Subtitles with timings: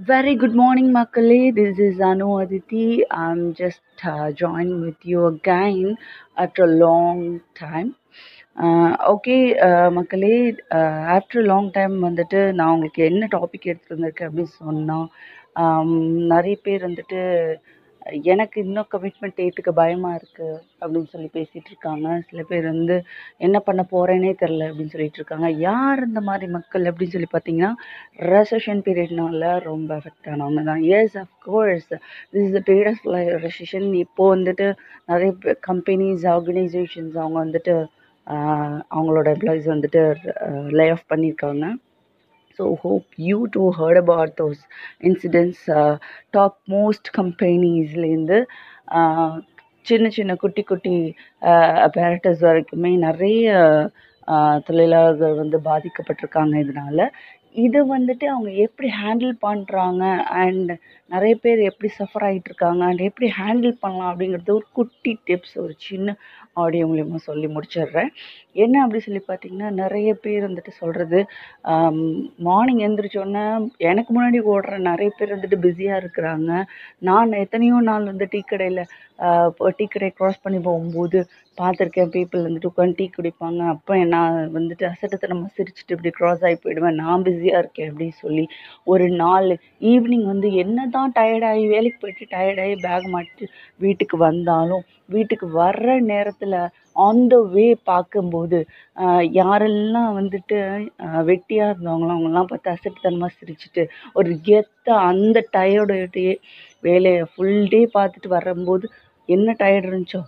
[0.00, 1.54] Very good morning, Makale.
[1.54, 3.04] This is Anu Aditi.
[3.10, 5.96] I'm just uh, joining with you again
[6.36, 7.20] after a long
[7.54, 7.90] time.
[9.12, 9.36] Okay
[9.90, 10.32] மக்களே
[11.16, 15.06] after long time வந்துட்டு நான் உங்களுக்கு என்ன topic எடுத்துகிட்டு வந்திருக்கேன் அப்படின்னு சொன்னால்
[16.32, 17.20] நிறைய பேர் வந்துட்டு
[18.32, 22.06] எனக்கு இன்னும் கமிட்மெண்ட் ஏற்றுக்க பயமாக இருக்குது அப்படின்னு சொல்லி பேசிகிட்டு இருக்காங்க.
[22.28, 22.96] சில பேர் வந்து
[23.46, 25.48] என்ன பண்ண போகிறேனே தெரில அப்படின்னு சொல்லிட்டு இருக்காங்க.
[25.68, 27.72] யார் இந்த மாதிரி மக்கள் அப்படின்னு சொல்லி பார்த்தீங்கன்னா
[28.34, 30.82] ரெசஷன் பீரியட்னால ரொம்ப அஃபெக்ட் ஆனவங்க தான்.
[30.98, 31.88] Yes of course
[32.32, 33.06] this is the period of
[33.46, 34.68] recession இப்போது வந்துட்டு
[35.12, 35.30] நிறைய
[35.70, 37.76] கம்பெனிஸ் ஆர்கனைசேஷன்ஸ் அவங்க வந்துட்டு
[38.96, 40.02] அவங்களோட எம்ப்ளாயிஸ் வந்துட்டு
[40.78, 41.66] லே ஆஃப் பண்ணியிருக்காங்க.
[42.60, 44.62] So hope you too heard about those
[45.00, 45.64] incidents
[46.30, 48.38] top most கம்பெனிஸ்லேருந்து
[49.86, 50.94] சின்ன சின்ன குட்டி குட்டி
[51.42, 53.44] uh, அப்பேரட்டஸ் வரைக்குமே நிறைய
[54.28, 57.04] uh, தொழிலாளர்கள் வந்து பாதிக்கப்பட்டிருக்காங்க இதனால்.
[57.54, 60.02] இதை வந்துட்டு அவங்க எப்படி ஹேண்டில் பண்ணுறாங்க
[60.42, 60.70] அண்ட்
[61.10, 65.74] நிறைய பேர் எப்படி சஃபர் ஆகிட்டு இருக்காங்க அண்ட் எப்படி ஹேண்டில் பண்ணலாம் அப்படிங்கிறது ஒரு குட்டி டிப்ஸ் ஒரு
[65.88, 66.14] சின்ன
[66.56, 68.10] ஆடியோ மூலியமா சொல்லி முடிச்சிடுறேன்.
[68.64, 71.18] என்ன அப்படி சொல்லி பார்த்தீங்கன்னா நிறைய பேர் வந்துட்டு சொல்கிறது
[72.48, 73.44] மார்னிங் எழுந்திரிச்சோன்னே
[73.90, 76.50] எனக்கு முன்னாடி ஓடுற நிறைய பேர் வந்துட்டு பிஸியாக இருக்கிறாங்க.
[77.08, 78.82] நான் எத்தனையோ நாள் வந்து டீ கடையில்
[79.78, 81.18] டீ கடையை க்ராஸ் பண்ணி போகும்போது
[81.58, 83.60] பார்த்துருக்கேன் பீப்புள் வந்துட்டு உட்காந்து டீ குடிப்பாங்க.
[83.74, 87.00] அப்போ நான் வந்துட்டு அசட்டுத்தனமாக சிரிச்சுட்டு இப்படி க்ராஸ் ஆகி போயிடுவேன்.
[87.02, 88.44] நான் பிஸியாக இருக்கேன் அப்படின்னு சொல்லி
[88.92, 89.48] ஒரு நாள்
[89.92, 93.46] ஈவினிங் வந்து என்ன தான் டயர்டாகி வேலைக்கு போயிட்டு டயர்டாகி பேக் மாட்டி
[93.80, 96.58] வீட்டுக்கு வந்தாலும் வீட்டுக்கு வர்ற நேரத்தில்
[97.06, 98.58] ஆன் த வே பார்க்கும்போது
[99.32, 100.58] யாரெல்லாம் வந்துட்டு
[101.20, 103.82] வெட்டியாக வெட்டியா இருந்தவங்களோ அவங்கெல்லாம் பார்த்து அசட்டுத்தனமாக சிரிச்சுட்டு
[104.14, 106.34] ஒரு கெத்தாக அந்த டயர்டோடையே
[106.82, 108.86] வேலையை ஃபுல் டே பார்த்துட்டு வரும்போது
[109.30, 110.22] என்ன டயர்டு இருந்துச்சோ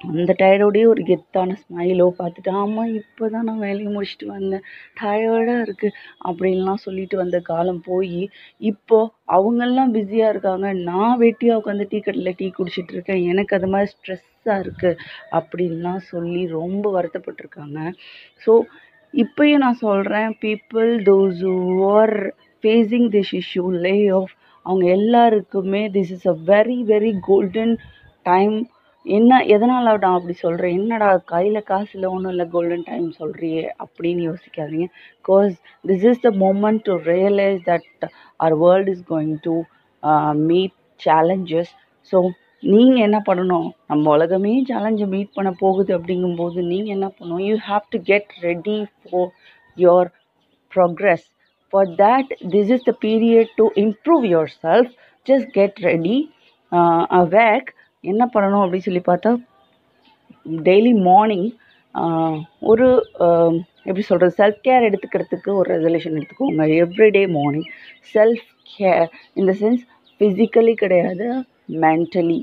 [0.00, 4.64] அந்த டயர்டோடயே ஒரு கெத்தான ஸ்மைலோ பார்த்துட்டு ஆமாம் இப்போ தான் நான் வேலையை முடிச்சுட்டு வந்தேன்.
[5.00, 5.96] டயர்டாக இருக்குது
[6.28, 8.18] அப்படின்லாம் சொல்லிட்டு வந்த காலம் போய்
[8.62, 10.66] இப்போது அவங்கெல்லாம் பிஸியாக இருக்காங்க.
[10.90, 13.22] நான் வெட்டியாக உட்காந்து டீ கடையில் டீ குடிச்சிட்டு இருக்கேன்.
[13.32, 15.00] எனக்கு அது மாதிரி ஸ்ட்ரெஸ்ஸாக இருக்குது
[15.38, 17.78] அப்படின்லாம் சொல்லி ரொம்ப வருத்தப்பட்டிருக்காங்க.
[18.44, 18.54] ஸோ
[19.14, 21.42] இப்பயும் நான் சொல்கிறேன் people those
[21.94, 22.16] are
[22.64, 24.32] facing this issue lay off
[24.66, 27.74] அவங்க எல்லாருக்குமே this is a very very golden
[28.30, 28.56] time
[29.06, 34.22] என்ன எதனால் நான் அப்படி சொல்கிறேன் என்னடா கையில் காசு இல்லை ஒன்றும் இல்லை கோல்டன் டைம் சொல்கிறியே அப்படின்னு
[34.28, 34.86] யோசிக்காதீங்க.
[35.20, 35.54] Because
[35.90, 38.06] this is the moment to realise that
[38.42, 39.54] our world is going to
[40.50, 41.72] meet challenges
[42.12, 42.18] so
[42.72, 43.68] நீங்கள் என்ன பண்ணணும்?
[43.90, 47.44] நம்ம உலகமே சேலஞ்சை மீட் பண்ண போகுது அப்படிங்கும்போது நீங்கள் என்ன பண்ணணும்?
[47.48, 49.30] You have to get ready for
[49.76, 50.08] your
[50.72, 51.26] progress
[51.72, 54.24] for that this is the period to improve
[54.64, 54.92] yourself
[55.26, 56.18] just get ready
[57.22, 57.70] awake
[58.04, 59.30] என்ன பண்ணணும் அப்படின்னு சொல்லி பார்த்தா
[60.68, 61.48] டெய்லி மார்னிங்
[62.70, 62.86] ஒரு
[63.88, 66.64] எப்படி சொல்கிறது செல்ஃப் கேர் எடுத்துக்கிறதுக்கு ஒரு ரெசல்யூஷன் எடுத்துக்கோங்க.
[66.82, 67.68] எவ்ரிடே மார்னிங்
[68.14, 69.06] செல்ஃப் கேர்
[69.40, 69.82] இந்த சென்ஸ்
[70.20, 71.26] ஃபிசிக்கலி கிடையாது
[71.84, 72.40] mentally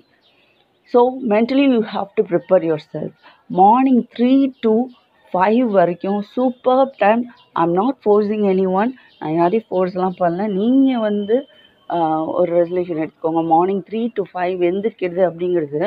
[0.94, 1.00] so
[1.34, 3.16] mentally you have to prepare yourself
[3.62, 4.34] morning three
[4.66, 4.74] to
[5.34, 7.24] five வரைக்கும் super time
[7.64, 8.46] I'm not forcing
[8.82, 10.46] anyone நான் யாரையும் ஃபோர்ஸ்லாம் பண்ணல.
[10.60, 11.36] நீங்கள் வந்து
[12.40, 13.44] ஒரு ரெசல்யூஷன் எடுத்துக்கோங்க.
[13.54, 15.82] மார்னிங் த்ரீ டு ஃபைவ் எந்திரிக்கிறது அப்படிங்கிறது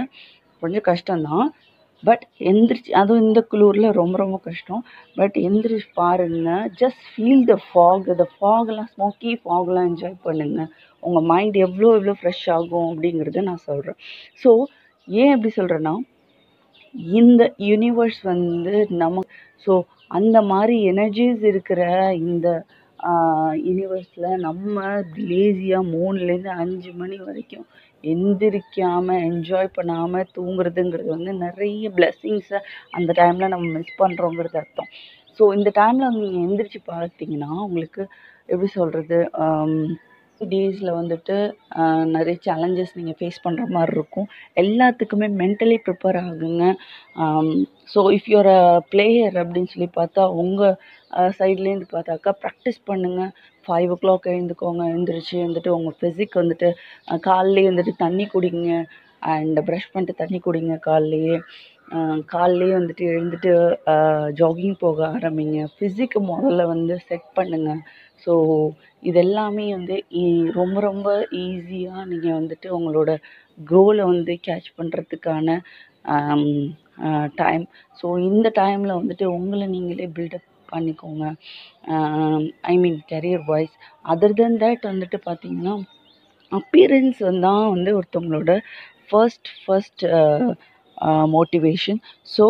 [0.62, 1.46] கொஞ்சம் கஷ்டம்தான்.
[2.02, 4.80] பட் எந்திரிச்சு அதுவும் இந்த குளூரில் ரொம்ப ரொம்ப கஷ்டம்.
[5.16, 6.48] பட் எந்திரிச்சு பாருங்க.
[6.80, 10.70] Just feel the fog the ஃபாக்லாம் smoky ஃபாக்லாம் என்ஜாய் பண்ணுங்கள்
[11.02, 13.98] உங்கள் மைண்ட் எவ்வளோ எவ்வளோ ஃப்ரெஷ் ஆகும் அப்படிங்கிறத நான் சொல்கிறேன்
[14.42, 14.50] ஸோ
[15.08, 15.94] ஏன் எப்படி சொல்கிறேன்னா
[17.18, 19.22] இந்த யூனிவர்ஸ் வந்து நம்ம
[19.66, 19.72] ஸோ
[20.10, 21.80] அந்த மாதிரி எனர்ஜிஸ் இருக்கிற
[22.24, 22.48] இந்த
[23.68, 24.76] யூனிவர்ஸில் நம்ம
[25.30, 27.66] லேசியாக மூணுலேருந்து அஞ்சு மணி வரைக்கும்
[28.04, 34.90] எந்திரிக்காமல் என்ஜாய் பண்ணாமல் தூங்குறதுங்கிறது வந்து நிறைய பிளெஸ்ஸிங்ஸை அந்த டைமில் நம்ம மிஸ் பண்ணுறோங்கிறது அர்த்தம்.
[35.38, 38.02] ஸோ இந்த டைமில் நீங்கள் எந்திரிச்சு பார்த்தீங்கன்னா உங்களுக்கு
[38.48, 39.18] எப்படி சொல்கிறது
[40.52, 41.36] டேஸில் வந்துட்டு
[42.14, 44.28] நிறைய சேலஞ்சஸ் நீங்கள் ஃபேஸ் பண்ணுற மாதிரி இருக்கும்.
[44.62, 46.64] எல்லாத்துக்குமே மென்டலி ப்ரிப்பேர் ஆகுங்க.
[47.92, 50.76] So if you're a player அப்படின்னு சொல்லி பார்த்தா உங்கள்
[51.38, 53.32] சைட்லேருந்து பார்த்தாக்கா ப்ராக்டிஸ் பண்ணுங்கள்
[53.66, 54.82] ஃபைவ் ஓ கிளாக் எழுந்துக்கோங்க.
[54.94, 56.70] எழுந்திரிச்சு வந்துட்டு உங்கள் ஃபிசிக் வந்துட்டு
[57.08, 58.70] காலைலே காலையிலே வந்துட்டு தண்ணி குடிங்க.
[59.32, 61.36] அண்ட் ப்ரஷ் பண்ணிட்டு தண்ணி குடிங்க காலையிலேயே
[62.32, 63.52] காலையிலேயே வந்துட்டு எழுந்துட்டு
[64.40, 65.58] ஜாகிங் போக ஆரம்பிங்க.
[65.74, 67.82] ஃபிசிக்கு முதல்ல வந்து செட் பண்ணுங்கள்
[68.26, 68.34] ஸோ
[69.02, 71.08] இதெல்லாமே வந்து ஈ- ரொம்ப ரொம்ப
[71.40, 73.10] ஈஸியாக நீங்கள் வந்துட்டு உங்களோட
[73.68, 75.56] கோலை வந்து கேட்ச் பண்ணுறதுக்கான
[77.36, 77.64] டைம்
[77.98, 81.24] ஸோ இந்த டைமில் வந்துட்டு உங்களை நீங்களே பில்டப் பண்ணிக்கோங்க.
[82.64, 83.74] I mean career voice
[84.04, 85.74] other than that வந்துட்டு பார்த்தீங்கன்னா
[86.52, 88.52] அப்பியரன்ஸ் தான் வந்து ஒருத்தவங்களோட
[89.08, 90.04] ஃபர்ஸ்ட் ஃபர்ஸ்ட்
[91.34, 91.98] மோட்டிவேஷன்
[92.34, 92.46] ஸோ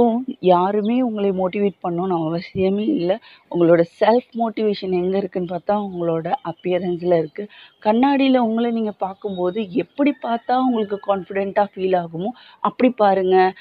[0.51, 3.17] யாருமே உங்களை மோட்டிவேட் பண்ணணும்னு அவசியமே இல்லை.
[3.53, 7.53] உங்களோட செல்ஃப் மோட்டிவேஷன் எங்கே இருக்குதுன்னு பார்த்தா உங்களோட அப்பியரன்ஸில் இருக்குது
[7.83, 12.33] கண்ணாடியில் உங்களை நீங்கள் பார்க்கும்போது எப்படி பார்த்தா உங்களுக்கு கான்ஃபிடெண்ட்டாக ஃபீல் ஆகுமோ
[12.63, 13.53] அப்படி பாருங்கள்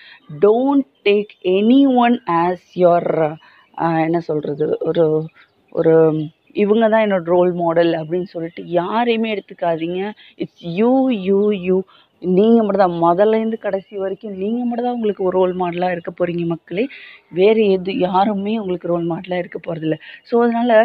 [0.46, 1.34] don't take
[2.06, 3.12] anyone as your
[4.06, 5.06] என்ன சொல்கிறது ஒரு
[5.76, 5.94] ஒரு
[6.64, 10.02] இவங்க தான் என்னோட ரோல் மாடல் அப்படின்னு சொல்லிட்டு யாரையுமே எடுத்துக்காதீங்க.
[10.44, 10.90] இட்ஸ் யூ
[11.28, 11.38] யூ
[11.68, 11.78] யூ
[12.22, 12.98] நீங்கள் மட்டும்தான்.
[13.06, 16.86] முதல்லேருந்து கடைசி வரைக்கும் நீங்கள் மட்டும்தான் உங்களுக்கு ஒரு ரோல் மாடலாக இருக்க போகிறீங்க மக்களே.
[17.32, 19.98] வேறு எது யாருமே உங்களுக்கு ரோல் மாடலாக இருக்க போகிறதில்ல
[20.30, 20.76] ஸோ அதனால்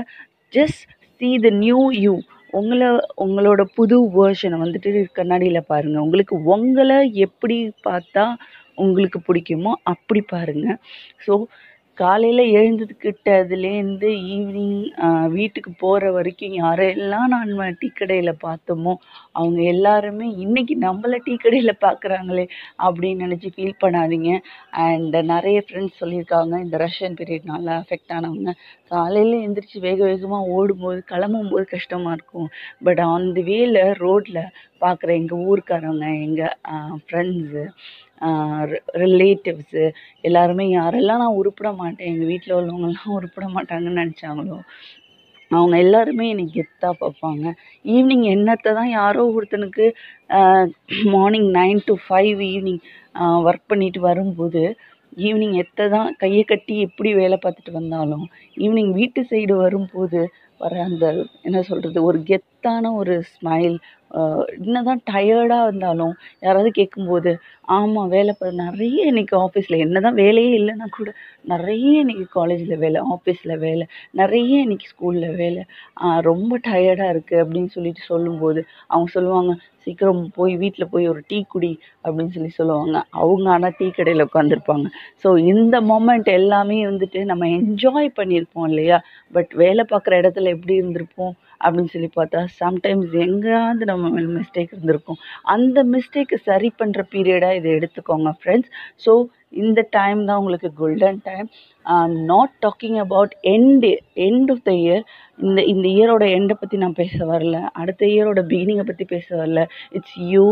[0.52, 0.82] just
[1.20, 2.14] see the new you
[2.52, 2.88] உங்களை
[3.24, 7.56] உங்களோட புது வேர்ஷனை வந்துட்டு கண்ணாடியில் பாருங்கள் உங்களுக்கு உங்களை எப்படி
[7.88, 8.24] பார்த்தா
[8.78, 10.78] உங்களுக்கு பிடிக்குமோ அப்படி பாருங்கள்
[11.26, 11.34] ஸோ
[12.00, 14.80] காலையில் எழுந்துக்கிட்டதுலேருந்து ஈவினிங்
[15.34, 18.92] வீட்டுக்கு போகிற வரைக்கும் யாரெல்லாம் நம்ம டீ கடையில் பார்த்தோமோ
[19.38, 22.44] அவங்க எல்லாருமே இன்னைக்கு நம்மளை டீ கடையில் பார்க்குறாங்களே
[22.86, 24.30] அப்படின்னு நினச்சி ஃபீல் பண்ணாதீங்க.
[24.86, 28.52] அண்ட் நிறைய ஃப்ரெண்ட்ஸ் சொல்லியிருக்காங்க இந்த ரஷ்யன் பீரியட் நல்லா அஃபெக்ட் ஆனவங்க.
[28.94, 32.48] காலையில் எழுந்திரிச்சு வேக வேகமாக ஓடும்போது கிளம்பும்போது கஷ்டமாக இருக்கும்.
[32.88, 34.42] பட் ஆன் தி வேல ரோட்டில்
[34.84, 36.56] பார்க்குற எங்கள் ஊர்க்காரவங்க எங்கள்
[37.04, 37.64] ஃப்ரெண்ட்ஸு
[39.02, 39.84] ரிலேட்டிவ்ஸு
[40.24, 44.58] எல்லாருமே யாரெல்லாம் நான் உருப்பிட மாட்டேன் எங்கள் வீட்டில் உள்ளவங்கெல்லாம் உருப்பிட மாட்டாங்கன்னு நினச்சாங்களோ
[45.50, 47.44] அவங்க எல்லாருமே என்னை கெத்தாக பார்ப்பாங்க.
[47.84, 49.84] ஈவினிங் என்னத்தை தான் யாரோ ஒருத்தனுக்கு
[51.14, 52.80] morning nine to five evening
[53.46, 54.62] work பண்ணிட்டு வரும்போது
[55.22, 58.24] ஈவினிங் எத்தை தான் கையை கட்டி எப்படி வேலை பார்த்துட்டு வந்தாலும்
[58.56, 60.20] ஈவினிங் வீட்டு சைடு வரும்போது
[60.60, 61.06] வர அந்த
[61.46, 63.74] என்ன சொல்கிறது ஒரு கெத் சத்தான ஒரு ஸ்மைல்
[64.56, 66.12] என்னதான் டயர்டாக இருந்தாலும்
[66.44, 67.30] யாராவது கேட்கும்போது
[67.76, 71.10] ஆமாம் வேலை பா நிறைய இன்னைக்கு ஆஃபீஸில் என்ன தான் வேலையே இல்லைன்னா கூட
[71.52, 73.84] நிறைய இன்னைக்கு காலேஜில் வேலை ஆஃபீஸில் வேலை
[74.20, 75.62] நிறைய இன்னைக்கு ஸ்கூலில் வேலை.
[76.28, 78.60] ரொம்ப டயர்டாக இருக்குது அப்படின்னு சொல்லிட்டு சொல்லும்போது
[78.92, 79.54] அவங்க சொல்லுவாங்க
[79.86, 81.72] சீக்கிரம் போய் வீட்டில் போய் ஒரு டீ குடி
[82.04, 82.96] அப்படின்னு சொல்லி சொல்லுவாங்க.
[83.22, 84.86] அவங்க ஆனால் டீ கடையில் உட்காந்துருப்பாங்க
[85.24, 89.00] ஸோ இந்த மொமெண்ட் எல்லாமே வந்துட்டு நம்ம என்ஜாய் பண்ணியிருப்போம் இல்லையா?
[89.36, 91.34] பட் வேலை பார்க்குற இடத்துல எப்படி இருந்திருப்போம்?
[91.64, 95.20] அப்படின்னு சொல்லி பார்த்தா சம்டைம்ஸ் எங்கேயாவது நம்ம மிஸ்டேக் இருந்திருக்கும்.
[95.54, 98.70] அந்த மிஸ்டேக்கை சரி பண்ணுற பீரியடாக இதை எடுத்துக்கோங்க ஃப்ரெண்ட்ஸ்
[99.06, 99.14] ஸோ
[99.64, 101.48] இந்த டைம் தான் உங்களுக்கு golden time
[102.30, 103.90] not talking about end
[104.26, 105.04] end of the year
[105.38, 107.56] இந்த இந்த இயரோட எண்டை பற்றி நான் பேச வரல.
[107.80, 109.62] அடுத்த இயரோட பிகினிங்கை பற்றி பேச வரல.
[109.98, 110.46] It's you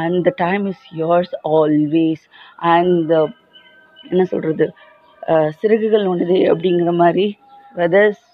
[0.00, 2.24] and the time is yours always
[2.74, 3.12] and
[4.04, 4.66] என்ன சொல்கிறது
[5.60, 7.26] சிறகுகள் ஒன்றுது அப்படிங்கிற மாதிரி
[7.74, 8.24] வெதர்ஸ்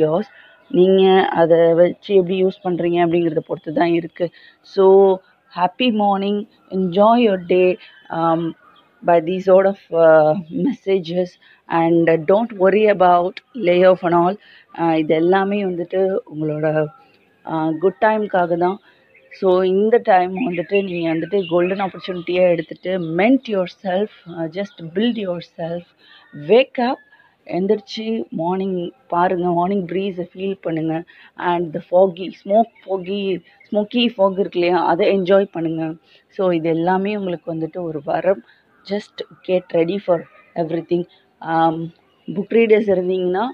[0.00, 0.30] யோர்ஸ்
[0.70, 4.34] நீங்கள் அதை வச்சு எப்படி யூஸ் பண்ணுறீங்க அப்படிங்கிறத பொறுத்து தான் இருக்குது
[4.74, 4.86] so
[5.52, 6.40] happy morning
[6.70, 7.62] enjoy your day
[8.10, 8.54] um,
[9.02, 11.38] by these sort of uh, messages.
[11.68, 14.36] And uh, don't worry about layoff and all.
[14.74, 16.00] Uh, இது எல்லாமே வந்துட்டு
[16.32, 16.66] உங்களோட
[17.82, 18.76] குட் டைம்க்காக தான்
[19.32, 23.48] ஸோ இந்த டைம் வந்துட்டு நீங்கள் வந்துட்டு கோல்டன் ஆப்பர்ச்சுனிட்டியாக எடுத்துகிட்டு mend
[23.84, 24.16] yourself
[24.56, 25.20] just build
[25.58, 25.88] yourself
[26.34, 27.02] wake up
[27.46, 28.04] எந்திரிச்சு
[28.40, 28.78] மார்னிங்
[29.08, 31.04] பாருங்கள் மார்னிங் ப்ரீஸை ஃபீல் பண்ணுங்கள்
[31.50, 33.20] and the foggy smoke foggy
[33.68, 35.94] smoky fog இருக்கு இல்லையா அதை என்ஜாய் பண்ணுங்கள்
[36.38, 38.42] ஸோ இது எல்லாமே உங்களுக்கு வந்துட்டு ஒரு வரம்.
[38.86, 40.24] Just get ready for
[40.92, 41.06] everything
[42.28, 43.44] book readers இருந்தீங்கன்னா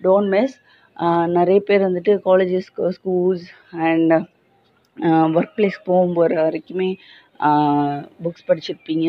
[0.00, 0.56] டோன்ட் மிஸ்
[0.96, 3.46] uh, நிறைய பேர் வந்துட்டு colleges schools
[3.86, 4.12] and
[5.36, 6.90] workplace போகும்போது வரைக்குமே
[7.48, 9.08] uh, புக்ஸ் படிச்சிருப்பீங்க.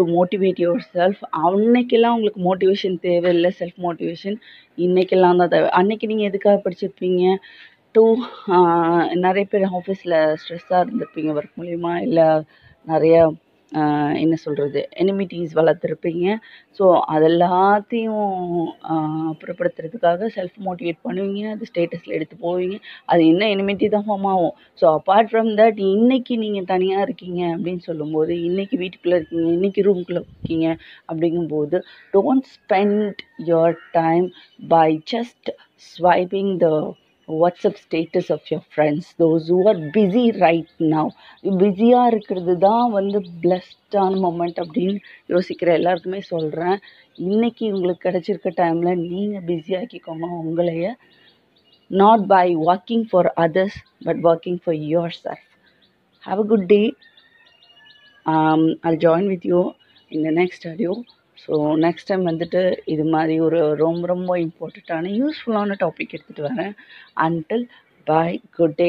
[0.00, 4.38] டு மோட்டிவேட் யுவர் செல்ஃப் அன்னைக்கெல்லாம் உங்களுக்கு மோட்டிவேஷன் தேவையில்லை செல்ஃப் மோட்டிவேஷன்
[4.78, 5.68] இன்னைக்கெல்லாம் தான் தேவை.
[5.80, 7.24] அன்னைக்கு நீங்கள் எதுக்காக படிச்சிருப்பீங்க?
[7.94, 8.04] டூ
[9.24, 12.26] நிறைய பேர் ஆஃபீஸில் ஸ்ட்ரெஸ்ஸாக இருந்திருப்பீங்க ஒர்க் மூலிமா இல்லை
[12.86, 13.16] நிறைய
[14.22, 16.24] என்ன சொல்கிறது எனிமிட்டிஸ் வளர்த்துருப்பீங்க?
[16.78, 16.84] ஸோ
[17.14, 18.30] அதெல்லாத்தையும்
[19.32, 22.76] அப்புறப்படுத்துறதுக்காக செல்ஃப் மோட்டிவேட் பண்ணுவீங்க அது ஸ்டேட்டஸில் எடுத்து போவீங்க.
[23.12, 24.54] அது என்ன எனிமிட்டி தான் ஃபார்ம் ஆகும்.
[24.82, 30.22] ஸோ அப்பார்ட் ஃப்ரம் தட் இன்னைக்கு நீங்கள் தனியாக இருக்கீங்க அப்படின்னு சொல்லும்போது இன்றைக்கி வீட்டுக்குள்ளே இருக்கீங்க இன்றைக்கி ரூம்குள்ளே
[30.24, 30.68] இருக்கீங்க
[31.10, 31.78] அப்படிங்கும்போது
[32.14, 34.26] don't spend your time
[34.74, 35.50] by just
[35.90, 36.68] swiping the
[37.38, 41.10] WhatsApp status of your friends those who are busy right now
[41.58, 46.76] பிஸியாக இருக்கிறது தான் வந்து பிளஸ்டான மொமெண்ட் அப்படின்னு யோசிக்கிற எல்லாருக்குமே சொல்கிறேன்
[47.28, 50.88] இன்றைக்கி உங்களுக்கு கிடச்சிருக்க டைமில் நீங்கள் பிஸியாக்கிக்கோங்க உங்களைய.
[51.90, 54.78] Not by walking for others but walking for
[55.22, 55.46] yourself
[56.24, 56.82] have a good day
[58.82, 59.60] I join with you
[60.10, 60.92] in the next audio
[61.42, 61.54] so
[61.84, 66.74] next time வந்துட்டு இது மாதிரி ஒரு ரொம்ப ரொம்ப இம்பார்ட்டண்ட்டான யூஸ்ஃபுல்லான டாபிக் எடுத்துகிட்டு வரேன்.
[67.26, 67.66] Until
[68.06, 68.88] bye good day